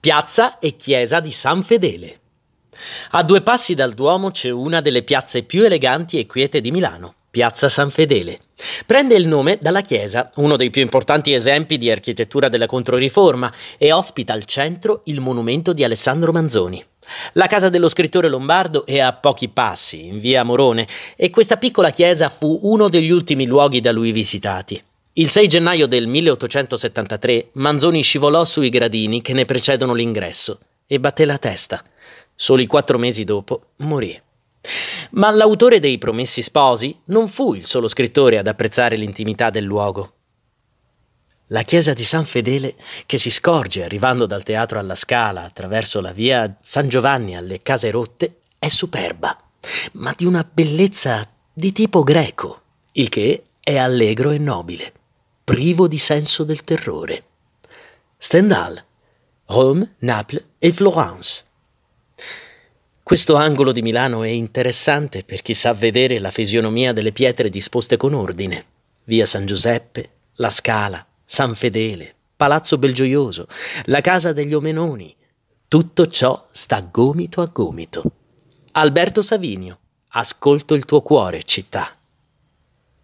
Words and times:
piazza 0.00 0.58
e 0.58 0.76
chiesa 0.76 1.20
di 1.20 1.30
San 1.30 1.62
Fedele. 1.62 2.20
A 3.10 3.22
due 3.22 3.42
passi 3.42 3.74
dal 3.74 3.92
Duomo 3.92 4.30
c'è 4.30 4.48
una 4.48 4.80
delle 4.80 5.02
piazze 5.02 5.42
più 5.42 5.62
eleganti 5.62 6.18
e 6.18 6.24
quiete 6.24 6.62
di 6.62 6.70
Milano, 6.70 7.16
Piazza 7.28 7.68
San 7.68 7.90
Fedele. 7.90 8.38
Prende 8.86 9.14
il 9.14 9.28
nome 9.28 9.58
dalla 9.60 9.82
chiesa, 9.82 10.30
uno 10.36 10.56
dei 10.56 10.70
più 10.70 10.80
importanti 10.80 11.34
esempi 11.34 11.76
di 11.76 11.90
architettura 11.90 12.48
della 12.48 12.64
Controriforma, 12.64 13.52
e 13.76 13.92
ospita 13.92 14.32
al 14.32 14.46
centro 14.46 15.02
il 15.04 15.20
monumento 15.20 15.74
di 15.74 15.84
Alessandro 15.84 16.32
Manzoni. 16.32 16.82
La 17.34 17.46
casa 17.46 17.68
dello 17.68 17.90
scrittore 17.90 18.30
lombardo 18.30 18.86
è 18.86 19.00
a 19.00 19.12
pochi 19.12 19.48
passi, 19.50 20.06
in 20.06 20.16
via 20.16 20.44
Morone, 20.44 20.88
e 21.14 21.28
questa 21.28 21.58
piccola 21.58 21.90
chiesa 21.90 22.30
fu 22.30 22.58
uno 22.62 22.88
degli 22.88 23.10
ultimi 23.10 23.44
luoghi 23.44 23.80
da 23.80 23.92
lui 23.92 24.12
visitati. 24.12 24.82
Il 25.14 25.28
6 25.28 25.48
gennaio 25.48 25.88
del 25.88 26.06
1873 26.06 27.48
Manzoni 27.54 28.00
scivolò 28.00 28.44
sui 28.44 28.68
gradini 28.68 29.20
che 29.20 29.32
ne 29.32 29.44
precedono 29.44 29.92
l'ingresso 29.92 30.60
e 30.86 31.00
batté 31.00 31.24
la 31.24 31.36
testa. 31.36 31.82
Soli 32.32 32.66
quattro 32.66 32.96
mesi 32.96 33.24
dopo 33.24 33.72
morì. 33.78 34.18
Ma 35.10 35.30
l'autore 35.30 35.80
dei 35.80 35.98
Promessi 35.98 36.42
Sposi 36.42 36.96
non 37.06 37.26
fu 37.26 37.54
il 37.54 37.66
solo 37.66 37.88
scrittore 37.88 38.38
ad 38.38 38.46
apprezzare 38.46 38.94
l'intimità 38.94 39.50
del 39.50 39.64
luogo. 39.64 40.12
La 41.48 41.62
chiesa 41.62 41.92
di 41.92 42.04
San 42.04 42.24
Fedele, 42.24 42.76
che 43.04 43.18
si 43.18 43.32
scorge 43.32 43.82
arrivando 43.82 44.26
dal 44.26 44.44
teatro 44.44 44.78
alla 44.78 44.94
Scala 44.94 45.42
attraverso 45.42 46.00
la 46.00 46.12
via 46.12 46.56
San 46.60 46.86
Giovanni 46.86 47.36
alle 47.36 47.62
Case 47.62 47.90
Rotte, 47.90 48.42
è 48.60 48.68
superba, 48.68 49.36
ma 49.94 50.14
di 50.16 50.24
una 50.24 50.48
bellezza 50.48 51.28
di 51.52 51.72
tipo 51.72 52.04
greco, 52.04 52.60
il 52.92 53.08
che 53.08 53.42
è 53.58 53.76
allegro 53.76 54.30
e 54.30 54.38
nobile, 54.38 54.92
privo 55.50 55.88
di 55.88 55.98
senso 55.98 56.44
del 56.44 56.62
terrore. 56.62 57.24
Stendhal, 58.16 58.80
Rome, 59.46 59.96
Naples 59.98 60.44
e 60.60 60.72
Florence. 60.72 61.44
Questo 63.02 63.34
angolo 63.34 63.72
di 63.72 63.82
Milano 63.82 64.22
è 64.22 64.28
interessante 64.28 65.24
per 65.24 65.42
chi 65.42 65.54
sa 65.54 65.74
vedere 65.74 66.20
la 66.20 66.30
fisionomia 66.30 66.92
delle 66.92 67.10
pietre 67.10 67.48
disposte 67.48 67.96
con 67.96 68.14
ordine. 68.14 68.64
Via 69.06 69.26
San 69.26 69.44
Giuseppe, 69.44 70.10
la 70.34 70.50
Scala, 70.50 71.04
San 71.24 71.56
Fedele, 71.56 72.14
Palazzo 72.36 72.78
Belgioioso, 72.78 73.48
la 73.86 74.00
casa 74.00 74.32
degli 74.32 74.54
Omenoni. 74.54 75.12
Tutto 75.66 76.06
ciò 76.06 76.46
sta 76.52 76.80
gomito 76.82 77.40
a 77.40 77.46
gomito. 77.46 78.04
Alberto 78.70 79.20
Savinio, 79.20 79.80
ascolto 80.10 80.74
il 80.74 80.84
tuo 80.84 81.02
cuore, 81.02 81.42
città. 81.42 81.99